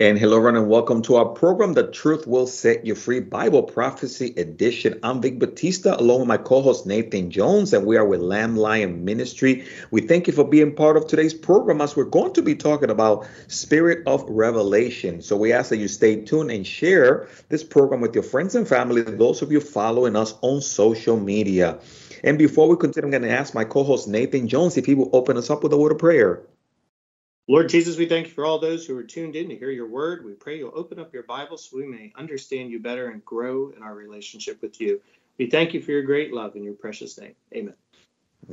[0.00, 3.62] And hello, everyone, and welcome to our program, The Truth Will Set You Free Bible
[3.62, 4.98] Prophecy Edition.
[5.02, 8.56] I'm Vic Batista, along with my co host Nathan Jones, and we are with Lamb
[8.56, 9.66] Lion Ministry.
[9.90, 12.88] We thank you for being part of today's program as we're going to be talking
[12.88, 15.20] about Spirit of Revelation.
[15.20, 18.66] So we ask that you stay tuned and share this program with your friends and
[18.66, 21.78] family, those of you following us on social media.
[22.24, 24.94] And before we continue, I'm going to ask my co host Nathan Jones if he
[24.94, 26.42] will open us up with a word of prayer.
[27.48, 29.88] Lord Jesus, we thank you for all those who are tuned in to hear your
[29.88, 30.24] word.
[30.24, 33.72] We pray you'll open up your Bible so we may understand you better and grow
[33.76, 35.00] in our relationship with you.
[35.38, 37.34] We thank you for your great love in your precious name.
[37.52, 37.74] Amen.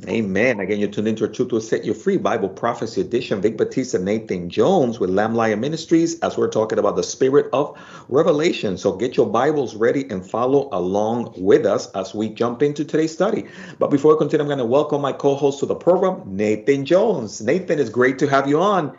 [0.06, 0.60] Amen.
[0.60, 3.40] Again, you're tuned into a Truth Will Set You Free Bible Prophecy Edition.
[3.42, 7.76] Vic Batista, Nathan Jones with Lamb Lion Ministries as we're talking about the Spirit of
[8.08, 8.78] Revelation.
[8.78, 13.12] So get your Bibles ready and follow along with us as we jump into today's
[13.12, 13.46] study.
[13.80, 17.40] But before I continue, I'm going to welcome my co-host to the program, Nathan Jones.
[17.40, 18.96] Nathan, it's great to have you on.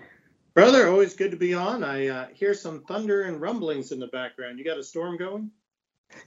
[0.53, 1.85] Brother, always good to be on.
[1.85, 4.59] I uh, hear some thunder and rumblings in the background.
[4.59, 5.51] You got a storm going?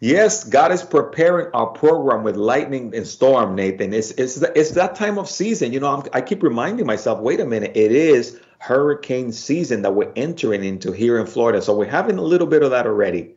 [0.01, 3.95] Yes, God is preparing our program with lightning and storm, Nathan.
[3.95, 5.73] It's it's it's that time of season.
[5.73, 9.95] You know, I'm, i keep reminding myself, wait a minute, it is hurricane season that
[9.95, 11.63] we're entering into here in Florida.
[11.63, 13.37] So we're having a little bit of that already.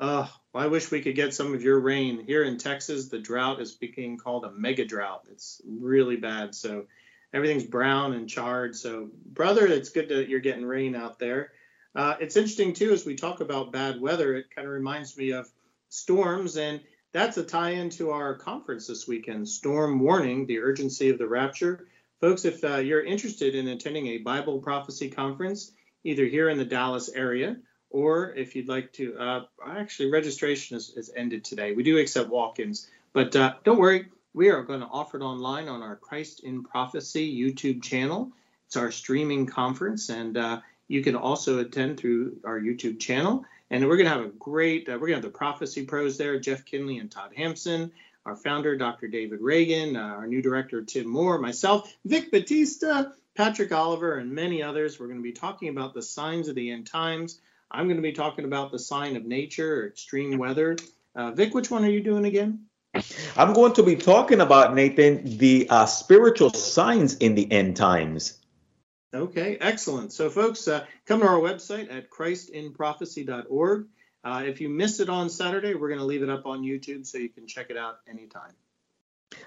[0.00, 2.24] Uh, well, I wish we could get some of your rain.
[2.24, 5.26] Here in Texas, the drought is being called a mega drought.
[5.30, 6.54] It's really bad.
[6.54, 6.86] So
[7.32, 8.76] everything's brown and charred.
[8.76, 11.52] So, brother, it's good that you're getting rain out there.
[11.94, 15.30] Uh, it's interesting, too, as we talk about bad weather, it kind of reminds me
[15.30, 15.50] of
[15.88, 16.56] storms.
[16.56, 16.80] And
[17.12, 21.88] that's a tie into our conference this weekend Storm Warning, the Urgency of the Rapture.
[22.20, 25.72] Folks, if uh, you're interested in attending a Bible prophecy conference,
[26.04, 27.56] either here in the Dallas area
[27.90, 31.72] or if you'd like to, uh, actually, registration is, is, ended today.
[31.72, 35.22] We do accept walk ins, but uh, don't worry, we are going to offer it
[35.22, 38.30] online on our Christ in Prophecy YouTube channel.
[38.66, 43.44] It's our streaming conference, and uh, you can also attend through our YouTube channel.
[43.70, 46.16] And we're going to have a great, uh, we're going to have the prophecy pros
[46.16, 47.92] there, Jeff Kinley and Todd Hampson,
[48.24, 49.08] our founder, Dr.
[49.08, 53.04] David Reagan, uh, our new director, Tim Moore, myself, Vic Batista,
[53.36, 54.98] Patrick Oliver, and many others.
[54.98, 57.40] We're going to be talking about the signs of the end times.
[57.70, 60.76] I'm going to be talking about the sign of nature or extreme weather.
[61.14, 62.66] Uh, Vic, which one are you doing again?
[63.36, 68.38] I'm going to be talking about, Nathan, the uh, spiritual signs in the end times.
[69.14, 70.12] Okay, excellent.
[70.12, 73.86] So, folks, uh, come to our website at christinprophecy.org.
[74.22, 77.06] Uh, if you miss it on Saturday, we're going to leave it up on YouTube
[77.06, 78.52] so you can check it out anytime.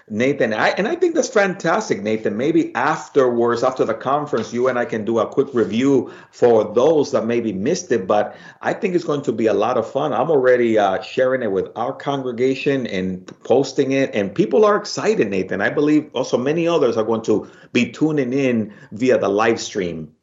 [0.08, 2.36] Nathan, I, and I think that's fantastic, Nathan.
[2.36, 7.12] Maybe afterwards, after the conference, you and I can do a quick review for those
[7.12, 8.06] that maybe missed it.
[8.06, 10.12] But I think it's going to be a lot of fun.
[10.12, 15.30] I'm already uh, sharing it with our congregation and posting it, and people are excited,
[15.30, 15.60] Nathan.
[15.60, 20.14] I believe also many others are going to be tuning in via the live stream.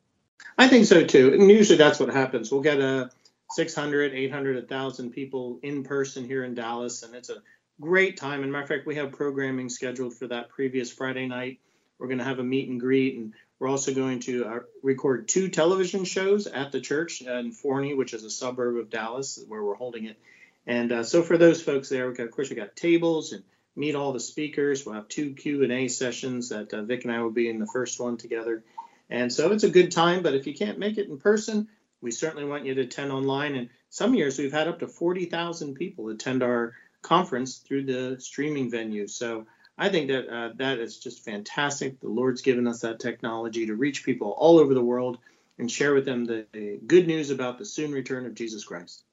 [0.58, 1.34] I think so too.
[1.34, 2.52] And usually that's what happens.
[2.52, 3.10] We'll get a
[3.52, 7.42] 600, 800, 1,000 people in person here in Dallas, and it's a
[7.80, 8.44] great time.
[8.44, 11.60] And matter of fact, we have programming scheduled for that previous Friday night.
[11.98, 15.28] We're going to have a meet and greet, and we're also going to uh, record
[15.28, 19.64] two television shows at the church in Forney, which is a suburb of Dallas, where
[19.64, 20.18] we're holding it.
[20.66, 23.44] And uh, so for those folks there, we got, of course, we got tables and
[23.76, 24.86] meet all the speakers.
[24.86, 27.60] We'll have two Q and A sessions that uh, Vic and I will be in
[27.60, 28.64] the first one together.
[29.10, 30.22] And so it's a good time.
[30.22, 31.68] But if you can't make it in person,
[32.02, 33.56] we certainly want you to attend online.
[33.56, 38.70] And some years we've had up to 40,000 people attend our conference through the streaming
[38.70, 39.08] venue.
[39.08, 39.46] So
[39.78, 42.00] I think that uh, that is just fantastic.
[42.00, 45.18] The Lord's given us that technology to reach people all over the world
[45.58, 49.04] and share with them the, the good news about the soon return of Jesus Christ.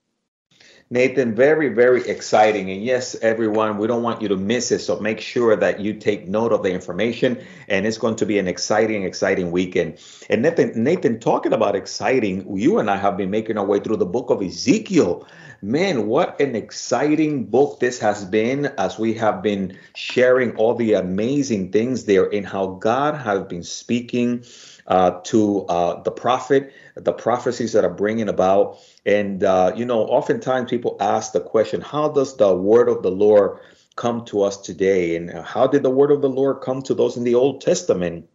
[0.89, 2.71] Nathan, very, very exciting.
[2.71, 4.79] And yes, everyone, we don't want you to miss it.
[4.79, 7.43] So make sure that you take note of the information.
[7.67, 9.99] And it's going to be an exciting, exciting weekend.
[10.29, 13.97] And Nathan, Nathan, talking about exciting, you and I have been making our way through
[13.97, 15.27] the book of Ezekiel.
[15.61, 20.93] Man, what an exciting book this has been as we have been sharing all the
[20.93, 24.43] amazing things there in how God has been speaking
[24.85, 28.77] uh, to uh, the prophet, the prophecies that are bringing about.
[29.03, 33.11] And, uh, you know, oftentimes people ask the question, how does the word of the
[33.11, 33.59] Lord
[33.95, 35.15] come to us today?
[35.15, 38.29] And how did the word of the Lord come to those in the Old Testament?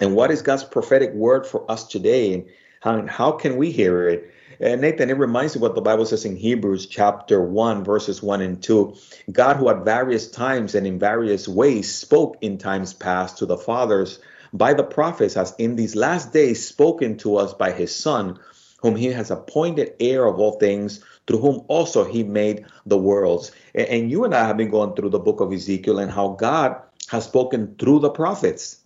[0.00, 2.32] And what is God's prophetic word for us today?
[2.32, 2.46] And
[2.80, 4.32] how, how can we hear it?
[4.60, 8.42] And Nathan, it reminds me what the Bible says in Hebrews chapter 1, verses 1
[8.42, 8.94] and 2.
[9.32, 13.56] God, who at various times and in various ways spoke in times past to the
[13.56, 14.18] fathers
[14.52, 18.38] by the prophets has in these last days spoken to us by his Son,
[18.82, 23.52] whom he has appointed heir of all things, through whom also he made the worlds.
[23.74, 26.76] And you and I have been going through the book of Ezekiel and how God
[27.08, 28.76] has spoken through the prophets.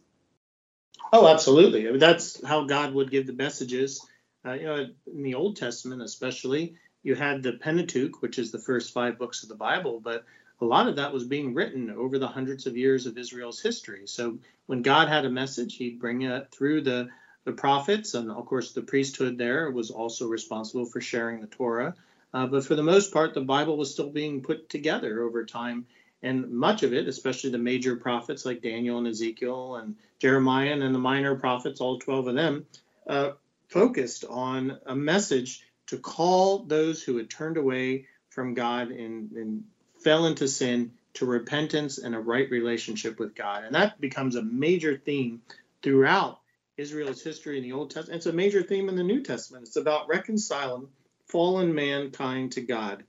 [1.12, 1.88] Oh, absolutely.
[1.88, 4.00] I mean, that's how God would give the messages
[4.44, 8.58] Uh, you know, in the Old Testament, especially, you had the Pentateuch, which is the
[8.58, 10.24] first five books of the Bible, but
[10.60, 14.06] a lot of that was being written over the hundreds of years of Israel's history.
[14.06, 17.08] So when God had a message, he'd bring it through the,
[17.44, 21.94] the prophets, and of course, the priesthood there was also responsible for sharing the Torah.
[22.32, 25.86] Uh, but for the most part, the Bible was still being put together over time.
[26.22, 30.94] And much of it, especially the major prophets like Daniel and Ezekiel and Jeremiah and
[30.94, 32.66] the minor prophets, all 12 of them,
[33.06, 33.32] uh,
[33.74, 39.64] focused on a message to call those who had turned away from God and, and
[40.04, 43.64] fell into sin to repentance and a right relationship with God.
[43.64, 45.42] And that becomes a major theme
[45.82, 46.38] throughout
[46.76, 48.18] Israel's history in the Old Testament.
[48.18, 49.66] It's a major theme in the New Testament.
[49.66, 50.86] It's about reconciling
[51.26, 53.02] fallen mankind to God.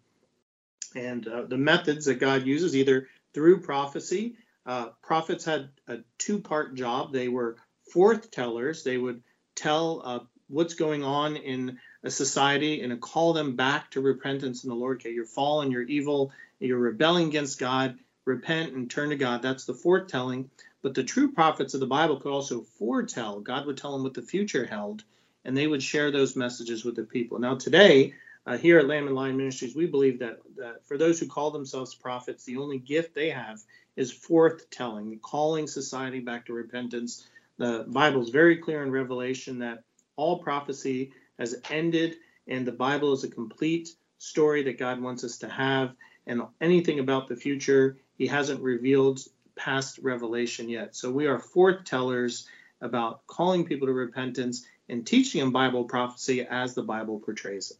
[0.96, 4.34] And uh, the methods that God uses, either through prophecy,
[4.66, 7.14] uh, prophets had a two part job.
[7.14, 7.58] They were
[7.92, 9.22] forth tellers, they would
[9.54, 14.70] tell uh, what's going on in a society and call them back to repentance in
[14.70, 14.98] the Lord.
[14.98, 17.98] Okay, you're fallen, you're evil, you're rebelling against God.
[18.26, 19.42] Repent and turn to God.
[19.42, 20.50] That's the foretelling.
[20.82, 23.40] But the true prophets of the Bible could also foretell.
[23.40, 25.04] God would tell them what the future held,
[25.44, 27.40] and they would share those messages with the people.
[27.40, 28.14] Now, today,
[28.48, 31.52] uh, here at Lamb and Lion Ministries, we believe that, that for those who call
[31.52, 33.60] themselves prophets, the only gift they have
[33.96, 37.28] is forthtelling, calling society back to repentance.
[37.58, 39.84] The Bible is very clear in Revelation that
[40.16, 42.16] all prophecy has ended,
[42.48, 45.94] and the Bible is a complete story that God wants us to have.
[46.28, 49.20] And anything about the future, He hasn't revealed
[49.56, 50.96] past revelation yet.
[50.96, 52.46] So we are foretellers
[52.82, 57.78] about calling people to repentance and teaching them Bible prophecy as the Bible portrays it.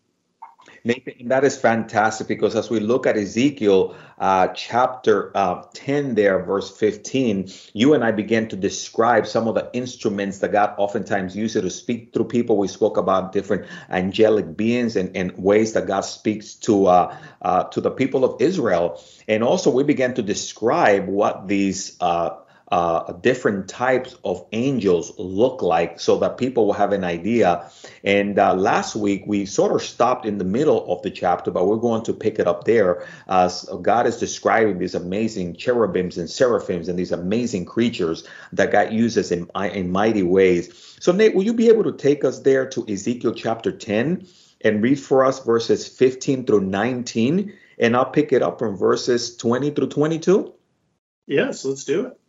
[0.86, 6.44] Nathan, that is fantastic because as we look at Ezekiel uh, chapter uh, 10, there,
[6.44, 11.36] verse 15, you and I began to describe some of the instruments that God oftentimes
[11.36, 12.58] uses to speak through people.
[12.58, 17.64] We spoke about different angelic beings and, and ways that God speaks to uh, uh
[17.64, 19.02] to the people of Israel.
[19.28, 22.36] And also, we began to describe what these uh,
[22.76, 27.72] uh, different types of angels look like so that people will have an idea.
[28.04, 31.68] And uh, last week we sort of stopped in the middle of the chapter, but
[31.68, 33.08] we're going to pick it up there.
[33.30, 38.92] As God is describing these amazing cherubims and seraphims and these amazing creatures that God
[38.92, 40.98] uses in, in mighty ways.
[41.00, 44.28] So, Nate, will you be able to take us there to Ezekiel chapter 10
[44.66, 47.54] and read for us verses 15 through 19?
[47.80, 50.54] And I'll pick it up from verses 20 through 22.
[51.26, 52.20] Yes, let's do it.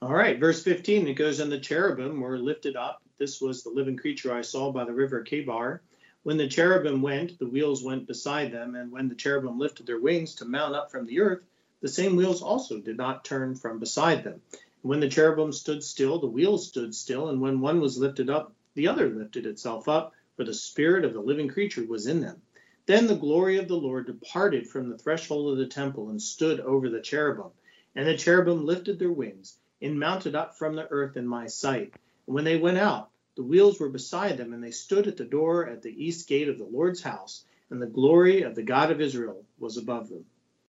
[0.00, 3.02] All right, verse 15, it goes, And the cherubim were lifted up.
[3.18, 5.80] This was the living creature I saw by the river Chebar.
[6.22, 10.00] When the cherubim went, the wheels went beside them, and when the cherubim lifted their
[10.00, 11.42] wings to mount up from the earth,
[11.80, 14.40] the same wheels also did not turn from beside them.
[14.82, 18.54] When the cherubim stood still, the wheels stood still, and when one was lifted up,
[18.74, 22.40] the other lifted itself up, for the spirit of the living creature was in them.
[22.86, 26.60] Then the glory of the Lord departed from the threshold of the temple and stood
[26.60, 27.50] over the cherubim.
[27.96, 31.92] And the cherubim lifted their wings and mounted up from the earth in my sight.
[32.26, 35.24] And when they went out, the wheels were beside them, and they stood at the
[35.24, 38.90] door at the east gate of the Lord's house, and the glory of the God
[38.90, 40.24] of Israel was above them.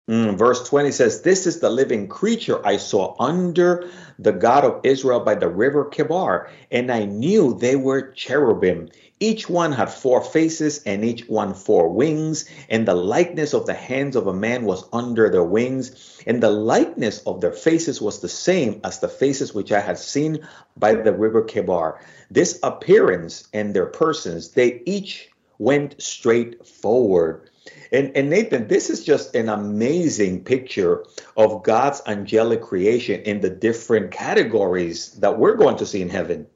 [0.07, 4.81] Mm, verse 20 says, This is the living creature I saw under the God of
[4.84, 8.90] Israel by the river Chebar, and I knew they were cherubim.
[9.19, 13.74] Each one had four faces, and each one four wings, and the likeness of the
[13.74, 18.20] hands of a man was under their wings, and the likeness of their faces was
[18.20, 21.98] the same as the faces which I had seen by the river Chebar.
[22.29, 27.50] This appearance and their persons, they each went straight forward.
[27.91, 31.05] And, and Nathan, this is just an amazing picture
[31.36, 36.48] of God's angelic creation in the different categories that we're going to see in heaven.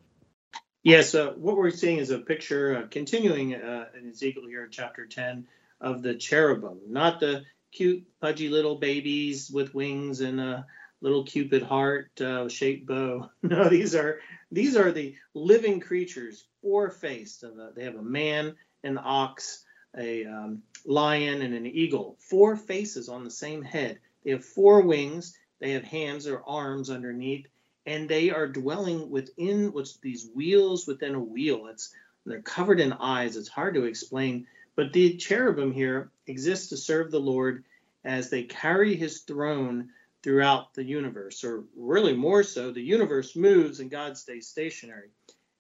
[0.84, 4.72] Yes, uh, what we're seeing is a picture uh, continuing uh, in Ezekiel here in
[4.72, 5.46] chapter 10
[5.82, 10.66] of the cherubim, not the cute, pudgy little babies with wings and a
[11.02, 13.30] little cupid heart uh, shaped bow.
[13.44, 14.20] No, these are
[14.52, 17.44] these are the living creatures, four faced.
[17.76, 19.64] They have a man, an ox,
[19.98, 22.16] a um, lion, and an eagle.
[22.20, 24.00] Four faces on the same head.
[24.24, 25.38] They have four wings.
[25.60, 27.48] They have hands or arms underneath,
[27.86, 31.68] and they are dwelling within what's these wheels within a wheel.
[31.68, 31.94] It's
[32.26, 33.36] they're covered in eyes.
[33.36, 37.66] It's hard to explain, but the cherubim here exist to serve the Lord
[38.06, 39.90] as they carry His throne
[40.22, 45.10] throughout the universe, or really more so, the universe moves and God stays stationary.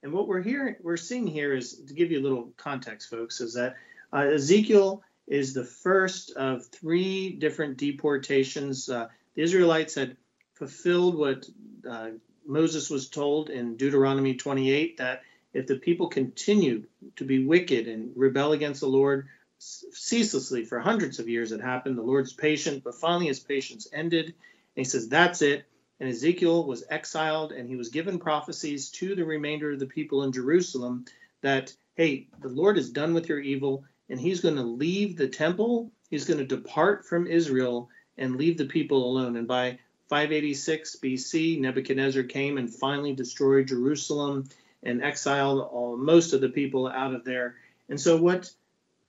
[0.03, 3.41] And what we're hearing, we're seeing here is to give you a little context, folks,
[3.41, 3.75] is that
[4.13, 8.89] uh, Ezekiel is the first of three different deportations.
[8.89, 10.17] Uh, the Israelites had
[10.55, 11.45] fulfilled what
[11.89, 12.09] uh,
[12.45, 15.21] Moses was told in Deuteronomy 28 that
[15.53, 16.85] if the people continue
[17.15, 19.27] to be wicked and rebel against the Lord
[19.59, 21.97] ceaselessly for hundreds of years, it happened.
[21.97, 24.25] The Lord's patient, but finally his patience ended.
[24.25, 24.35] And
[24.75, 25.65] he says, That's it.
[25.99, 30.23] And Ezekiel was exiled and he was given prophecies to the remainder of the people
[30.23, 31.05] in Jerusalem
[31.41, 35.27] that, hey, the Lord is done with your evil and he's going to leave the
[35.27, 35.91] temple.
[36.09, 39.35] He's going to depart from Israel and leave the people alone.
[39.35, 44.49] And by 586 BC, Nebuchadnezzar came and finally destroyed Jerusalem
[44.81, 47.55] and exiled all, most of the people out of there.
[47.89, 48.51] And so, what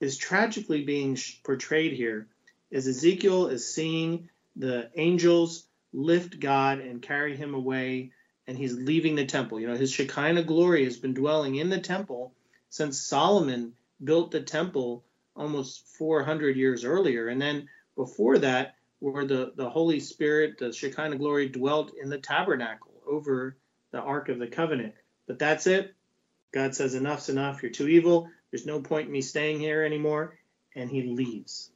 [0.01, 2.27] is tragically being portrayed here
[2.71, 8.13] is Ezekiel is seeing the angels lift God and carry him away,
[8.47, 9.61] and he's leaving the temple.
[9.61, 12.33] You know, his Shekinah glory has been dwelling in the temple
[12.69, 15.05] since Solomon built the temple
[15.37, 17.29] almost 400 years earlier.
[17.29, 22.19] And then before that, where the, the Holy Spirit, the Shekinah glory, dwelt in the
[22.19, 23.57] tabernacle over
[23.93, 24.95] the Ark of the Covenant.
[25.27, 25.95] But that's it.
[26.53, 27.63] God says, Enough's enough.
[27.63, 28.29] You're too evil.
[28.51, 30.39] There's no point in me staying here anymore.
[30.77, 31.71] And he leaves.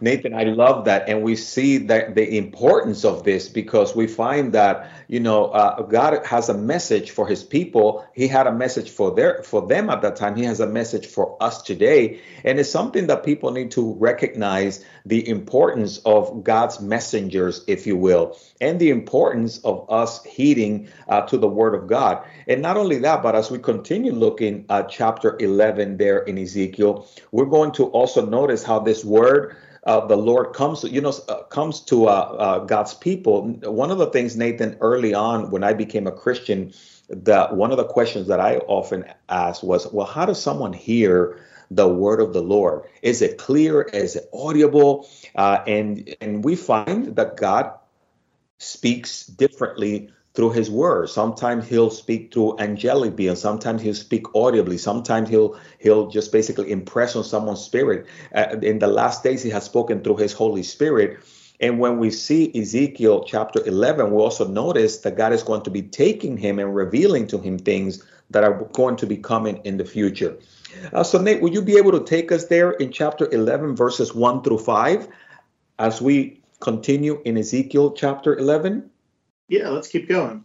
[0.00, 4.52] Nathan, I love that, and we see that the importance of this because we find
[4.52, 8.06] that you know uh, God has a message for His people.
[8.14, 10.36] He had a message for their for them at that time.
[10.36, 14.84] He has a message for us today, and it's something that people need to recognize
[15.06, 21.22] the importance of God's messengers, if you will, and the importance of us heeding uh,
[21.22, 22.24] to the Word of God.
[22.46, 27.08] And not only that, but as we continue looking at chapter 11 there in Ezekiel,
[27.32, 29.55] we're going to also notice how this word
[29.86, 33.48] uh, the Lord comes, you know, uh, comes to uh, uh, God's people.
[33.62, 36.72] One of the things, Nathan, early on when I became a Christian,
[37.08, 41.40] that one of the questions that I often asked was, well, how does someone hear
[41.70, 42.82] the word of the Lord?
[43.00, 43.82] Is it clear?
[43.82, 45.08] Is it audible?
[45.36, 47.72] Uh, and and we find that God
[48.58, 51.08] speaks differently through his word.
[51.08, 53.40] Sometimes he'll speak through angelic beings.
[53.40, 54.76] Sometimes he'll speak audibly.
[54.76, 58.06] Sometimes he'll he'll just basically impress on someone's spirit.
[58.34, 61.18] Uh, in the last days, he has spoken through his Holy Spirit.
[61.58, 65.70] And when we see Ezekiel chapter 11, we also notice that God is going to
[65.70, 69.78] be taking him and revealing to him things that are going to be coming in
[69.78, 70.36] the future.
[70.92, 74.14] Uh, so, Nate, would you be able to take us there in chapter 11, verses
[74.14, 75.08] 1 through 5,
[75.78, 78.90] as we continue in Ezekiel chapter 11?
[79.48, 80.42] Yeah, let's keep going.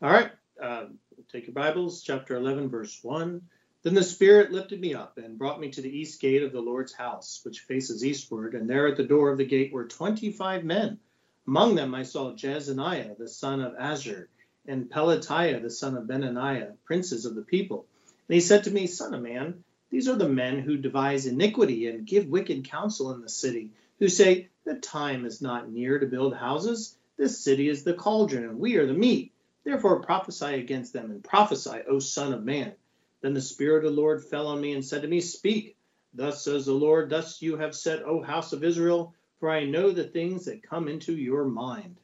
[0.00, 0.30] All right,
[0.62, 0.84] uh,
[1.32, 3.42] take your Bibles, chapter 11, verse 1.
[3.82, 6.60] Then the Spirit lifted me up and brought me to the east gate of the
[6.60, 10.62] Lord's house, which faces eastward, and there at the door of the gate were 25
[10.62, 11.00] men.
[11.48, 14.28] Among them I saw Jaazaniah, the son of Azzur,
[14.64, 17.84] and Pelatiah, the son of Benaniah, princes of the people.
[18.28, 21.88] And he said to me, Son of man, these are the men who devise iniquity
[21.88, 26.06] and give wicked counsel in the city, who say, The time is not near to
[26.06, 29.32] build houses this city is the cauldron, and we are the meat.
[29.64, 32.74] Therefore prophesy against them, and prophesy, O Son of Man.
[33.22, 35.76] Then the Spirit of the Lord fell on me and said to me, Speak.
[36.14, 39.90] Thus says the Lord, Thus you have said, O house of Israel, for I know
[39.90, 42.00] the things that come into your mind.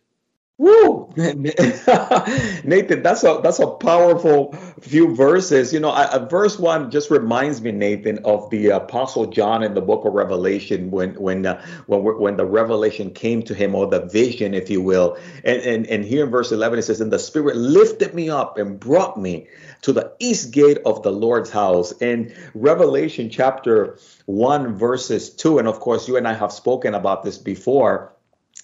[0.62, 5.72] Woo, Nathan, that's a that's a powerful few verses.
[5.72, 9.80] You know, I, verse one just reminds me, Nathan, of the Apostle John in the
[9.80, 14.06] Book of Revelation when when uh, when when the revelation came to him or the
[14.06, 15.18] vision, if you will.
[15.42, 18.56] And, and and here in verse eleven it says, "And the Spirit lifted me up
[18.56, 19.48] and brought me
[19.80, 25.66] to the east gate of the Lord's house." In Revelation chapter one, verses two, and
[25.66, 28.12] of course you and I have spoken about this before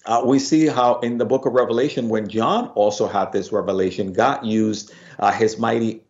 [0.09, 4.11] uh, we see how in the book of Revelation, when John also had this revelation,
[4.11, 6.01] God used uh, his mighty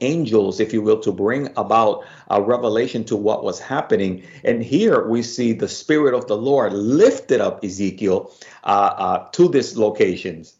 [0.00, 4.24] angels, if you will, to bring about a revelation to what was happening.
[4.42, 8.32] And here we see the Spirit of the Lord lifted up Ezekiel
[8.64, 10.56] uh, uh to these locations.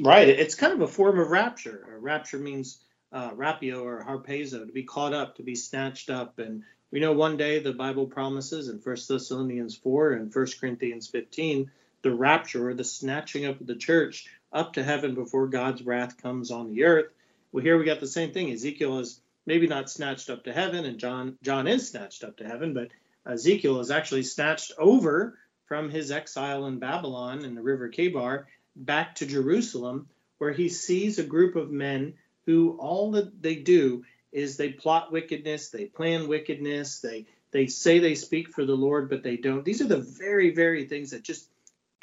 [0.00, 0.28] Right.
[0.28, 1.98] It's kind of a form of rapture.
[1.98, 2.78] Rapture means
[3.10, 6.38] uh, rapio or harpazo, to be caught up, to be snatched up.
[6.38, 11.08] And we know one day the Bible promises in 1 Thessalonians 4 and 1 Corinthians
[11.08, 11.70] 15
[12.04, 16.22] the rapture or the snatching up of the church up to heaven before God's wrath
[16.22, 17.10] comes on the earth.
[17.50, 18.52] Well, here we got the same thing.
[18.52, 22.46] Ezekiel is maybe not snatched up to heaven, and John John is snatched up to
[22.46, 22.88] heaven, but
[23.26, 28.44] Ezekiel is actually snatched over from his exile in Babylon in the river Chebar
[28.76, 30.08] back to Jerusalem,
[30.38, 35.10] where he sees a group of men who all that they do is they plot
[35.10, 39.64] wickedness, they plan wickedness, they they say they speak for the Lord, but they don't.
[39.64, 41.48] These are the very, very things that just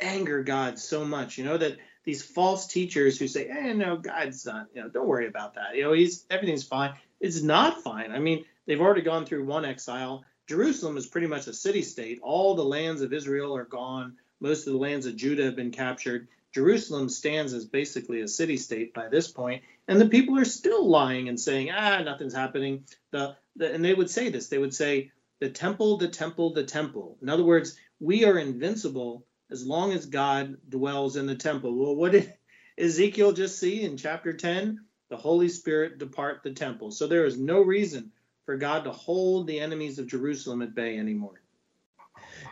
[0.01, 4.45] anger God so much, you know, that these false teachers who say, "Hey, no, God's
[4.45, 5.75] not, you know, don't worry about that.
[5.75, 8.11] You know, he's everything's fine." It's not fine.
[8.11, 10.25] I mean, they've already gone through one exile.
[10.47, 12.19] Jerusalem is pretty much a city state.
[12.21, 14.17] All the lands of Israel are gone.
[14.39, 16.27] Most of the lands of Judah have been captured.
[16.51, 20.87] Jerusalem stands as basically a city state by this point, And the people are still
[20.87, 22.85] lying and saying, ah, nothing's happening.
[23.11, 26.63] The, the, and they would say this they would say, the temple, the temple, the
[26.63, 27.17] temple.
[27.21, 31.75] In other words, we are invincible as long as God dwells in the temple.
[31.75, 32.33] Well, what did
[32.77, 34.79] Ezekiel just see in chapter 10?
[35.09, 36.91] The Holy Spirit depart the temple.
[36.91, 38.11] So there is no reason
[38.45, 41.40] for God to hold the enemies of Jerusalem at bay anymore.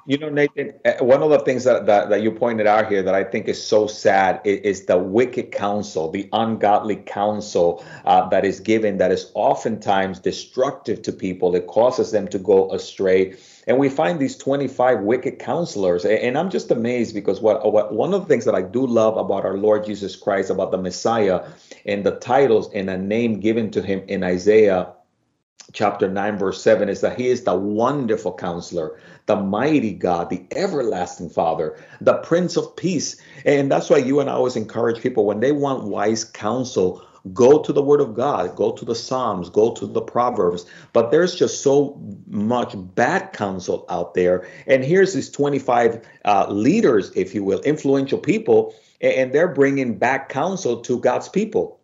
[0.10, 3.04] You know, Nathan, uh, one of the things that, that, that, you pointed out here
[3.04, 8.28] that I think is so sad is, is the wicked counsel, the ungodly counsel uh,
[8.30, 11.54] that is given that is oftentimes destructive to people.
[11.54, 13.36] It causes them to go astray.
[13.68, 16.06] And we find these 25 wicked counselors.
[16.06, 19.16] And I'm just amazed because what, what one of the things that I do love
[19.16, 21.48] about our Lord Jesus Christ, about the Messiah,
[21.86, 24.92] and the titles and a name given to him in Isaiah
[25.72, 30.46] chapter 9 verse 7 is that he is the wonderful counselor the mighty god the
[30.56, 33.18] everlasting father the prince of peace.
[33.46, 37.62] And that's why you and i always encourage people when they want wise counsel go
[37.62, 40.66] to the word of god go to the psalms go to the proverbs.
[40.94, 44.48] But there's just so much bad counsel out there.
[44.66, 50.30] And here's these 25 uh, leaders if you will influential people and they're bringing back
[50.30, 51.80] counsel to god's people.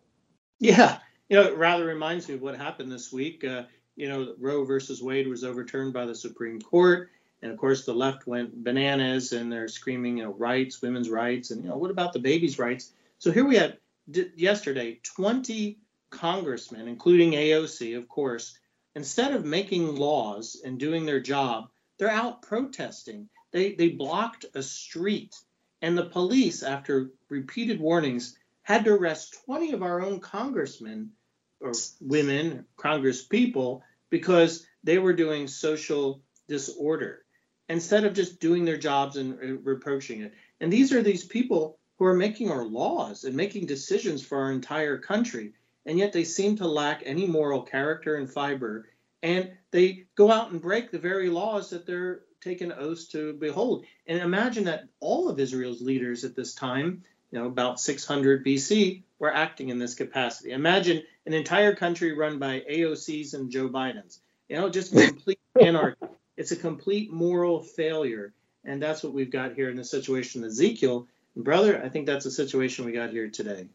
[0.58, 3.44] Yeah you know, it rather reminds me of what happened this week.
[3.44, 3.64] Uh,
[3.96, 7.10] you know, Roe versus Wade was overturned by the Supreme Court.
[7.42, 11.50] And of course, the left went bananas and they're screaming, you know, rights, women's rights,
[11.50, 12.92] and, you know, what about the baby's rights?
[13.18, 13.78] So here we had
[14.10, 15.78] d- yesterday 20
[16.10, 18.58] congressmen, including AOC, of course,
[18.94, 21.68] instead of making laws and doing their job,
[21.98, 23.28] they're out protesting.
[23.52, 25.34] They, they blocked a street,
[25.82, 31.12] and the police, after repeated warnings, had to arrest 20 of our own congressmen
[31.60, 37.24] or women, Congress people, because they were doing social disorder
[37.68, 40.34] instead of just doing their jobs and uh, reproaching it.
[40.60, 44.50] And these are these people who are making our laws and making decisions for our
[44.50, 45.52] entire country.
[45.86, 48.88] And yet they seem to lack any moral character and fiber.
[49.22, 53.86] And they go out and break the very laws that they're taking oaths to behold.
[54.08, 59.02] And imagine that all of Israel's leaders at this time, you know, about 600 BC,
[59.18, 60.52] were acting in this capacity.
[60.52, 64.18] Imagine an entire country run by AOCs and Joe Bidens.
[64.48, 66.06] You know, just complete anarchy.
[66.36, 68.32] It's a complete moral failure.
[68.64, 71.06] And that's what we've got here in the situation of Ezekiel.
[71.34, 73.68] And brother, I think that's the situation we got here today.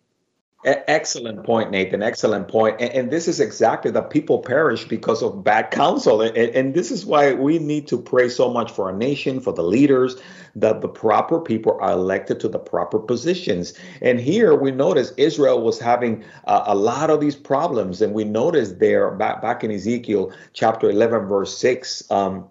[0.63, 2.03] Excellent point, Nathan.
[2.03, 2.79] Excellent point.
[2.79, 6.21] And, and, this is exactly that people perish because of bad counsel.
[6.21, 9.53] And, and, this is why we need to pray so much for our nation, for
[9.53, 10.21] the leaders,
[10.55, 13.73] that the proper people are elected to the proper positions.
[14.03, 17.99] And here we notice Israel was having a lot of these problems.
[18.03, 22.47] And we notice there back, back in Ezekiel chapter 11, verse 6, um,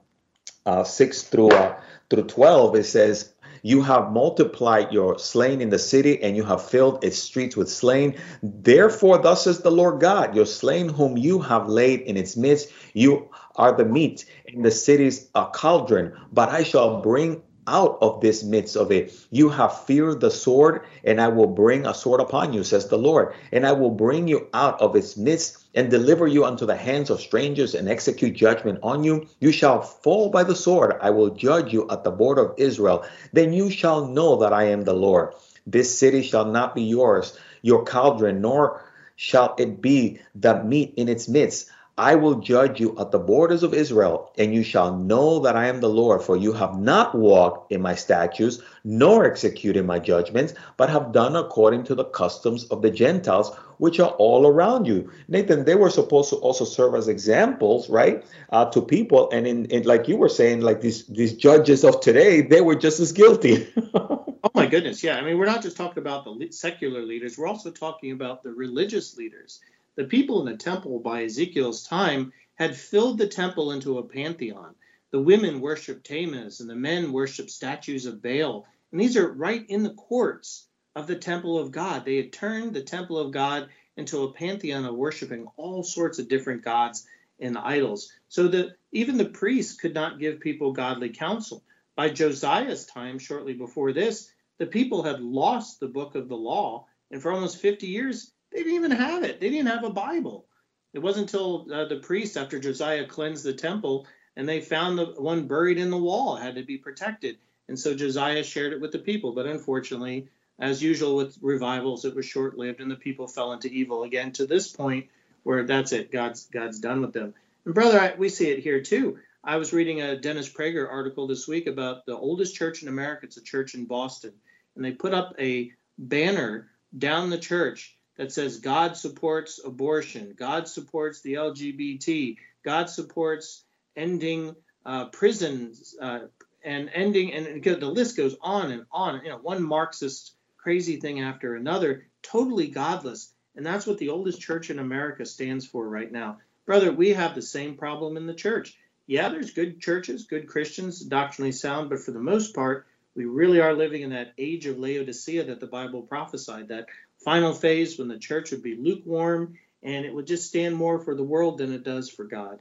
[0.67, 5.79] uh, 6 through, uh, through 12, it says, you have multiplied your slain in the
[5.79, 8.17] city, and you have filled its streets with slain.
[8.43, 12.71] Therefore, thus says the Lord God, your slain whom you have laid in its midst,
[12.95, 16.13] you are the meat in the city's a cauldron.
[16.33, 19.15] But I shall bring out of this midst of it.
[19.31, 22.99] You have feared the sword, and I will bring a sword upon you, says the
[22.99, 23.35] Lord.
[23.53, 27.11] And I will bring you out of its midst and deliver you unto the hands
[27.11, 29.27] of strangers and execute judgment on you.
[29.39, 30.97] You shall fall by the sword.
[31.01, 33.05] I will judge you at the border of Israel.
[33.33, 35.35] Then you shall know that I am the Lord.
[35.67, 38.83] This city shall not be yours, your cauldron, nor
[39.17, 41.71] shall it be the meat in its midst.
[42.01, 45.67] I will judge you at the borders of Israel, and you shall know that I
[45.67, 50.55] am the Lord, for you have not walked in my statutes, nor executed my judgments,
[50.79, 55.11] but have done according to the customs of the Gentiles, which are all around you.
[55.29, 59.29] Nathan, they were supposed to also serve as examples, right, uh, to people.
[59.31, 62.77] And in, in, like you were saying, like these these judges of today, they were
[62.77, 63.71] just as guilty.
[63.95, 65.19] oh my goodness, yeah.
[65.19, 68.53] I mean, we're not just talking about the secular leaders; we're also talking about the
[68.53, 69.61] religious leaders
[70.01, 74.75] the people in the temple by Ezekiel's time had filled the temple into a pantheon.
[75.11, 78.67] The women worshiped Tammuz and the men worshiped statues of Baal.
[78.93, 82.07] And these are right in the courts of the temple of God.
[82.07, 86.31] They had turned the temple of God into a pantheon of worshiping all sorts of
[86.31, 87.07] different gods
[87.39, 88.11] and idols.
[88.31, 91.63] So that even the priests could not give people godly counsel.
[91.95, 96.87] By Josiah's time, shortly before this, the people had lost the book of the law,
[97.11, 99.41] and for almost 50 years, they didn't even have it.
[99.41, 100.47] They didn't have a Bible.
[100.93, 105.07] It wasn't until uh, the priests, after Josiah cleansed the temple, and they found the
[105.07, 107.39] one buried in the wall, had to be protected.
[107.69, 109.33] And so Josiah shared it with the people.
[109.33, 113.69] But unfortunately, as usual with revivals, it was short lived, and the people fell into
[113.69, 115.07] evil again to this point
[115.45, 116.11] where that's it.
[116.11, 117.35] God's God's done with them.
[117.65, 119.19] And brother, I, we see it here too.
[119.43, 123.27] I was reading a Dennis Prager article this week about the oldest church in America.
[123.27, 124.33] It's a church in Boston,
[124.75, 130.69] and they put up a banner down the church that says God supports abortion, God
[130.69, 133.65] supports the LGBT, God supports
[133.97, 134.55] ending
[134.85, 136.27] uh, prisons uh,
[136.63, 139.25] and ending, and the list goes on and on.
[139.25, 143.33] You know, one Marxist crazy thing after another, totally godless.
[143.57, 146.41] And that's what the oldest church in America stands for right now.
[146.67, 148.77] Brother, we have the same problem in the church.
[149.07, 153.63] Yeah, there's good churches, good Christians, doctrinally sound, but for the most part, we really
[153.63, 156.87] are living in that age of Laodicea that the Bible prophesied, that
[157.25, 161.15] final phase when the church would be lukewarm and it would just stand more for
[161.15, 162.61] the world than it does for God.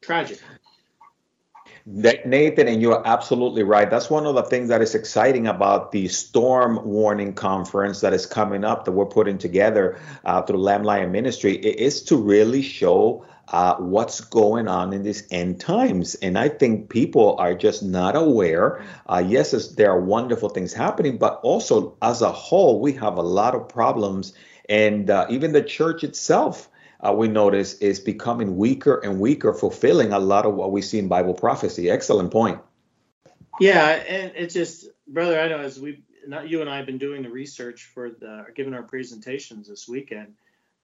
[0.00, 0.40] Tragic.
[1.84, 3.90] Nathan, and you're absolutely right.
[3.90, 8.24] That's one of the things that is exciting about the storm warning conference that is
[8.24, 11.54] coming up that we're putting together uh, through Lamb Lion Ministry.
[11.54, 16.14] It is to really show uh, what's going on in these end times.
[16.16, 18.82] And I think people are just not aware.
[19.06, 23.22] Uh, yes, there are wonderful things happening, but also as a whole, we have a
[23.22, 24.32] lot of problems.
[24.68, 30.12] And uh, even the church itself uh, we notice is becoming weaker and weaker, fulfilling
[30.12, 31.90] a lot of what we see in Bible prophecy.
[31.90, 32.60] Excellent point.
[33.60, 36.98] Yeah, and it's just, brother, I know as we, not you and I, have been
[36.98, 40.34] doing the research for the, giving our presentations this weekend.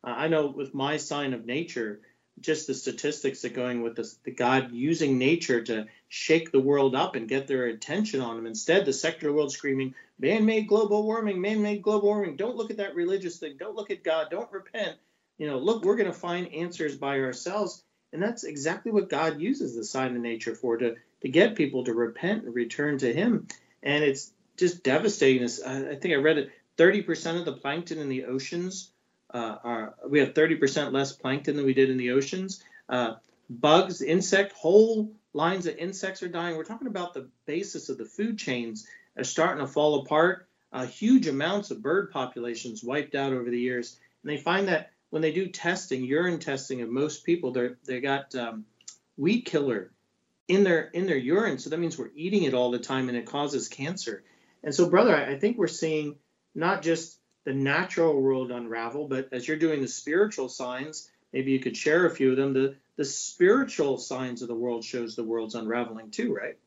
[0.04, 2.00] Uh, I know with my sign of nature,
[2.40, 6.94] just the statistics that going with this, the God using nature to shake the world
[6.94, 8.46] up and get their attention on them.
[8.46, 12.36] Instead, the secular world screaming, man-made global warming, man-made global warming.
[12.36, 13.56] Don't look at that religious thing.
[13.58, 14.28] Don't look at God.
[14.30, 14.96] Don't repent
[15.38, 17.82] you know, look, we're going to find answers by ourselves.
[18.12, 21.84] And that's exactly what God uses the sign of nature for to, to get people
[21.84, 23.46] to repent and return to Him.
[23.82, 25.44] And it's just devastating.
[25.44, 28.90] I think I read it 30% of the plankton in the oceans
[29.36, 32.62] are, we have 30% less plankton than we did in the oceans.
[32.88, 33.14] Uh,
[33.50, 36.56] bugs, insect, whole lines of insects are dying.
[36.56, 38.86] We're talking about the basis of the food chains
[39.16, 40.48] are starting to fall apart.
[40.72, 43.98] Uh, huge amounts of bird populations wiped out over the years.
[44.22, 48.00] And they find that when they do testing, urine testing of most people, they they
[48.00, 48.64] got um,
[49.16, 49.90] weed killer
[50.46, 51.58] in their in their urine.
[51.58, 54.24] So that means we're eating it all the time, and it causes cancer.
[54.62, 56.16] And so, brother, I think we're seeing
[56.54, 57.17] not just
[57.48, 62.04] the natural world unravel, but as you're doing the spiritual signs, maybe you could share
[62.04, 62.52] a few of them.
[62.52, 66.58] The the spiritual signs of the world shows the world's unraveling too, right?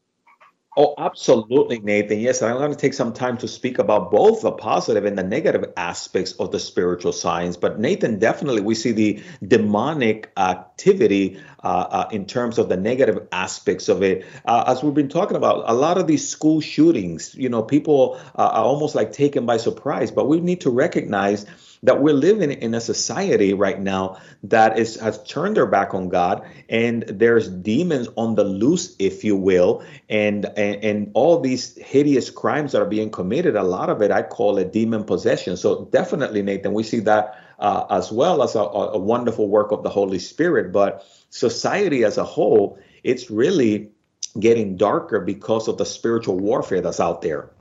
[0.77, 2.21] Oh, absolutely, Nathan.
[2.21, 5.23] Yes, I'm going to take some time to speak about both the positive and the
[5.23, 7.57] negative aspects of the spiritual signs.
[7.57, 13.27] But Nathan, definitely, we see the demonic activity uh, uh, in terms of the negative
[13.33, 14.25] aspects of it.
[14.45, 18.17] Uh, as we've been talking about, a lot of these school shootings, you know, people
[18.37, 20.09] uh, are almost like taken by surprise.
[20.09, 21.45] But we need to recognize
[21.83, 26.09] that we're living in a society right now that is has turned their back on
[26.09, 31.75] God and there's demons on the loose, if you will, and and, and all these
[31.77, 33.55] hideous crimes that are being committed.
[33.55, 35.57] A lot of it, I call a demon possession.
[35.57, 39.83] So definitely, Nathan, we see that uh, as well as a, a wonderful work of
[39.83, 40.71] the Holy Spirit.
[40.71, 43.91] But society as a whole, it's really
[44.39, 47.51] getting darker because of the spiritual warfare that's out there.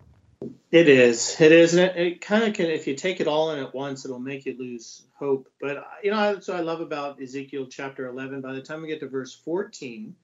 [0.70, 1.36] It is.
[1.40, 1.74] It is.
[1.74, 4.18] And it, it kind of can, if you take it all in at once, it'll
[4.18, 5.48] make you lose hope.
[5.60, 8.40] But, you know, that's what I love about Ezekiel chapter 11.
[8.40, 10.14] By the time we get to verse 14,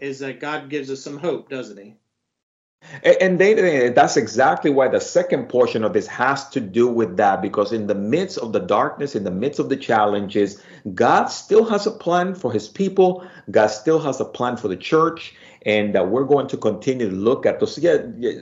[0.00, 1.94] is that God gives us some hope, doesn't he?
[3.04, 7.42] And they, that's exactly why the second portion of this has to do with that,
[7.42, 10.62] because in the midst of the darkness, in the midst of the challenges,
[10.94, 13.24] God still has a plan for his people.
[13.50, 15.34] God still has a plan for the church
[15.66, 17.78] and uh, we're going to continue to look at those.
[17.78, 17.98] Yeah,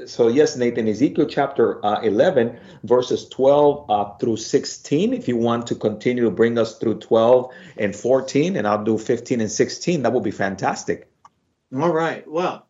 [0.07, 5.13] so yes, Nathan, Ezekiel chapter uh, 11, verses 12 uh, through 16.
[5.13, 8.99] If you want to continue to bring us through 12 and 14, and I'll do
[8.99, 11.11] 15 and 16, that would be fantastic.
[11.75, 12.27] All right.
[12.27, 12.68] Well,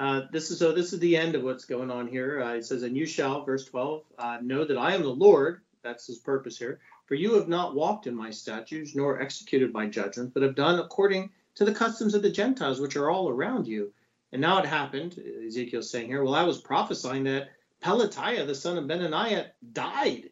[0.00, 0.72] uh, this is so.
[0.72, 2.42] This is the end of what's going on here.
[2.42, 5.60] Uh, it says, "And you shall," verse 12, uh, "know that I am the Lord."
[5.82, 6.80] That's his purpose here.
[7.04, 10.78] For you have not walked in my statutes, nor executed my judgments, but have done
[10.78, 13.92] according to the customs of the Gentiles, which are all around you.
[14.32, 17.50] And now it happened, Ezekiel's saying here, well, I was prophesying that
[17.82, 20.30] Pelatiah, the son of Benaniah, died.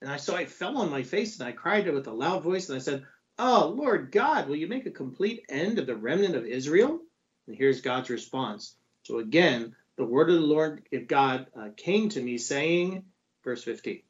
[0.00, 2.70] And I so I fell on my face and I cried with a loud voice
[2.70, 3.04] and I said,
[3.38, 7.00] Oh, Lord God, will you make a complete end of the remnant of Israel?
[7.46, 8.76] And here's God's response.
[9.02, 13.04] So again, the word of the Lord God uh, came to me saying,
[13.44, 14.02] verse 15.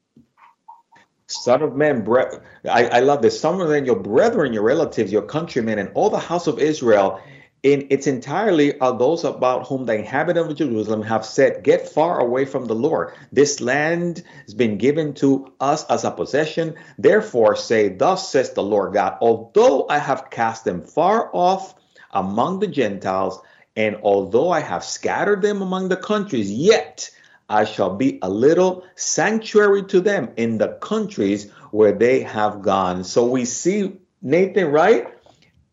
[1.26, 3.40] Son of man, bre- I, I love this.
[3.40, 7.20] Son of man, your brethren, your relatives, your countrymen, and all the house of Israel,
[7.62, 12.18] in its entirely are those about whom the inhabitants of Jerusalem have said, Get far
[12.18, 13.14] away from the Lord.
[13.33, 16.74] This land has been given to us as a possession.
[16.98, 21.74] Therefore, say, Thus says the Lord God, although I have cast them far off
[22.12, 23.40] among the Gentiles,
[23.76, 27.11] and although I have scattered them among the countries, yet
[27.48, 33.04] I shall be a little sanctuary to them in the countries where they have gone.
[33.04, 35.09] So we see Nathan, right?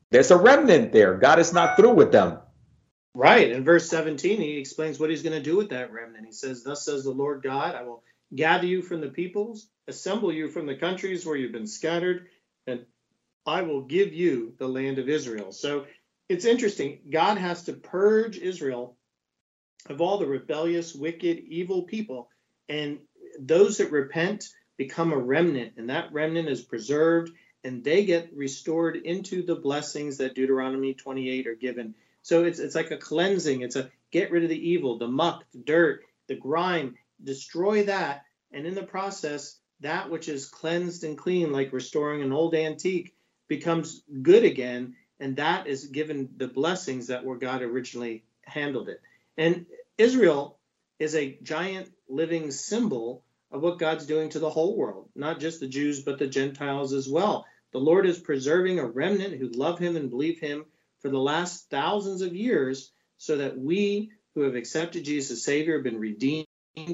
[0.10, 1.16] There's a remnant there.
[1.16, 2.40] God is not through with them.
[3.14, 3.52] Right.
[3.52, 6.26] In verse 17, he explains what he's going to do with that remnant.
[6.26, 10.32] He says, Thus says the Lord God, I will gather you from the peoples, assemble
[10.32, 12.28] you from the countries where you've been scattered,
[12.68, 12.86] and
[13.46, 15.52] I will give you the land of Israel.
[15.52, 15.86] So
[16.30, 17.00] it's interesting.
[17.10, 18.98] God has to purge Israel
[19.90, 22.30] of all the rebellious, wicked, evil people.
[22.68, 23.00] And
[23.40, 27.32] those that repent become a remnant, and that remnant is preserved
[27.64, 31.96] and they get restored into the blessings that Deuteronomy 28 are given.
[32.22, 33.62] So it's it's like a cleansing.
[33.62, 38.24] It's a get rid of the evil, the muck, the dirt, the grime, destroy that,
[38.54, 43.14] and in the process, that which is cleansed and clean, like restoring an old antique,
[43.48, 49.02] becomes good again, and that is given the blessings that where God originally handled it.
[49.38, 49.66] And
[49.98, 50.58] Israel
[51.00, 55.60] is a giant living symbol of what God's doing to the whole world, not just
[55.60, 57.46] the Jews, but the Gentiles as well.
[57.72, 60.66] The Lord is preserving a remnant who love him and believe him
[61.00, 65.76] for the last thousands of years so that we who have accepted Jesus as Savior,
[65.76, 66.48] have been redeemed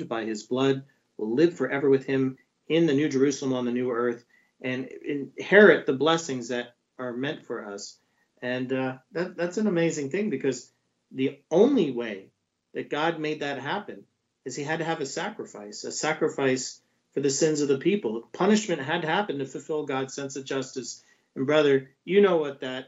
[0.08, 0.84] by his blood,
[1.18, 4.24] will live forever with him in the New Jerusalem on the new earth
[4.62, 7.98] and inherit the blessings that are meant for us.
[8.44, 10.70] And uh, that, that's an amazing thing because
[11.12, 12.28] the only way
[12.74, 14.04] that God made that happen
[14.44, 16.82] is he had to have a sacrifice, a sacrifice
[17.14, 18.28] for the sins of the people.
[18.34, 21.02] Punishment had to happen to fulfill God's sense of justice.
[21.38, 22.88] And brother, you know what that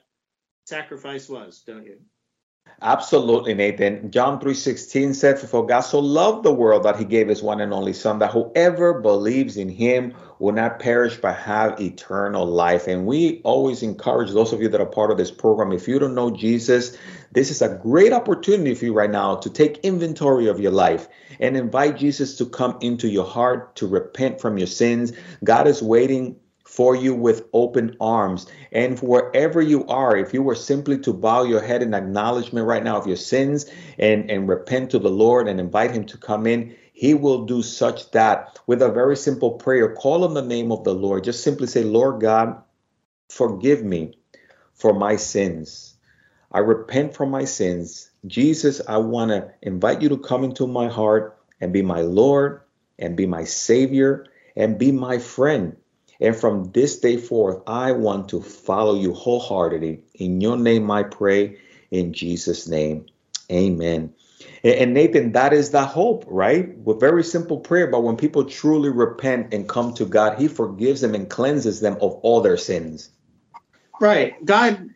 [0.66, 2.00] sacrifice was, don't you?
[2.82, 4.12] Absolutely, Nathan.
[4.12, 7.74] John 3:16 said, For God so loved the world that he gave his one and
[7.74, 12.88] only son, that whoever believes in him will not perish but have eternal life.
[12.88, 15.98] And we always encourage those of you that are part of this program, if you
[16.00, 16.96] don't know Jesus,
[17.32, 21.08] this is a great opportunity for you right now to take inventory of your life
[21.40, 25.12] and invite Jesus to come into your heart to repent from your sins.
[25.44, 26.36] God is waiting
[26.76, 28.48] for you with open arms.
[28.74, 32.84] And wherever you are, if you were simply to bow your head in acknowledgement right
[32.84, 33.66] now of your sins
[33.98, 37.62] and, and repent to the Lord and invite Him to come in, He will do
[37.62, 39.96] such that with a very simple prayer.
[39.96, 41.24] Call on the name of the Lord.
[41.24, 42.62] Just simply say, Lord God,
[43.30, 44.18] forgive me
[44.74, 45.96] for my sins.
[46.52, 48.12] I repent for my sins.
[48.28, 52.62] Jesus, I want to invite you to come into my heart and be my Lord
[53.00, 55.78] and be my Savior and be my friend.
[56.20, 60.02] And from this day forth, I want to follow you wholeheartedly.
[60.16, 61.58] In your name I pray,
[61.92, 63.06] in Jesus' name.
[63.52, 64.14] Amen.
[64.64, 66.76] And Nathan, that is the hope, right?
[66.78, 71.02] With very simple prayer, but when people truly repent and come to God, He forgives
[71.02, 73.10] them and cleanses them of all their sins.
[74.00, 74.44] Right.
[74.44, 74.90] God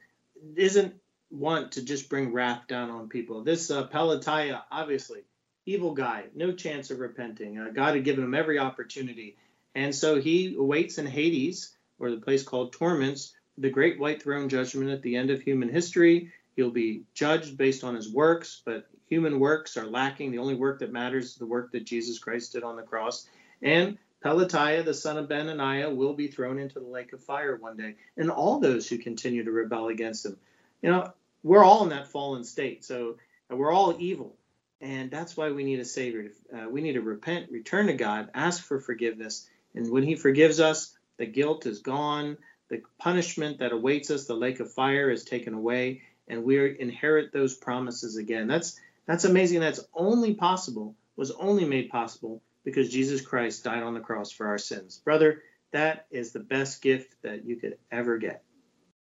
[0.55, 0.95] isn't
[1.32, 3.43] want to just bring wrath down on people.
[3.43, 5.21] This uh, Pelatiah, obviously,
[5.65, 7.60] evil guy, no chance of repenting.
[7.60, 9.38] Uh, God had given him every opportunity
[9.75, 14.49] and so he awaits in Hades, or the place called torments, the great white throne
[14.49, 16.32] judgment at the end of human history.
[16.55, 20.32] He'll be judged based on his works, but human works are lacking.
[20.32, 23.27] The only work that matters is the work that Jesus Christ did on the cross.
[23.62, 27.77] And Pelatiah, the son of Benaniah, will be thrown into the lake of fire one
[27.77, 27.95] day.
[28.17, 30.38] And all those who continue to rebel against him.
[30.82, 32.84] You know, we're all in that fallen state.
[32.84, 33.17] So
[33.49, 34.36] we're all evil.
[34.82, 36.32] And that's why we need a Savior.
[36.53, 39.49] Uh, we need to repent, return to God, ask for forgiveness,
[39.80, 42.38] and when he forgives us, the guilt is gone,
[42.70, 47.32] the punishment that awaits us, the lake of fire, is taken away, and we inherit
[47.32, 48.48] those promises again.
[48.48, 49.62] That's that's amazing.
[49.62, 54.48] That's only possible, was only made possible because Jesus Christ died on the cross for
[54.48, 55.02] our sins.
[55.04, 58.44] Brother, that is the best gift that you could ever get.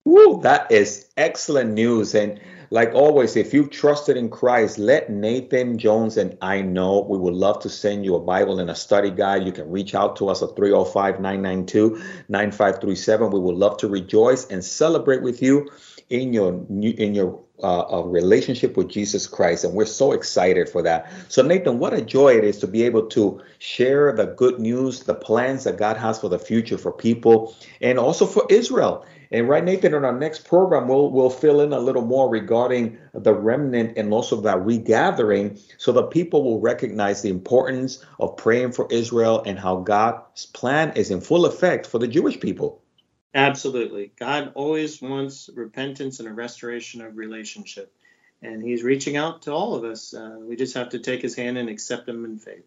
[0.06, 2.14] Woo, that is excellent news.
[2.14, 7.06] And like always, if you've trusted in Christ, let Nathan Jones and I know.
[7.08, 9.46] We would love to send you a Bible and a study guide.
[9.46, 13.32] You can reach out to us at 305 992 9537.
[13.32, 15.70] We would love to rejoice and celebrate with you
[16.10, 20.68] in your new in your uh, uh, relationship with Jesus Christ, and we're so excited
[20.68, 21.10] for that.
[21.30, 25.04] So, Nathan, what a joy it is to be able to share the good news,
[25.04, 29.06] the plans that God has for the future for people, and also for Israel.
[29.32, 33.00] And right, Nathan, in our next program, we'll we'll fill in a little more regarding
[33.14, 38.74] the remnant and also that regathering, so that people will recognize the importance of praying
[38.74, 42.83] for Israel and how God's plan is in full effect for the Jewish people.
[43.36, 47.92] Absolutely, God always wants repentance and a restoration of relationship,
[48.42, 50.14] and He's reaching out to all of us.
[50.14, 52.66] Uh, we just have to take His hand and accept Him in faith.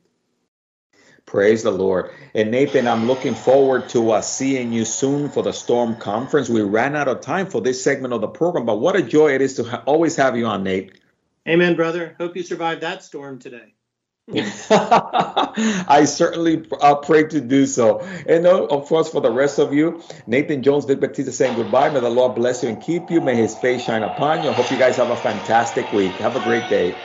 [1.24, 2.10] Praise the Lord.
[2.34, 6.48] And Nathan, I'm looking forward to uh, seeing you soon for the Storm Conference.
[6.48, 9.34] We ran out of time for this segment of the program, but what a joy
[9.34, 11.00] it is to ha- always have you on, Nate.
[11.48, 12.16] Amen, brother.
[12.18, 13.75] Hope you survived that storm today.
[14.70, 18.00] I certainly uh, pray to do so.
[18.26, 21.90] And uh, of course, for the rest of you, Nathan Jones, Vic Batista saying goodbye.
[21.90, 23.20] May the Lord bless you and keep you.
[23.20, 24.50] May his face shine upon you.
[24.50, 26.18] I hope you guys have a fantastic week.
[26.18, 27.02] Have a great day.